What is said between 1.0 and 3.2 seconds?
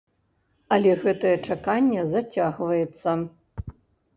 гэтае чаканне зацягваецца.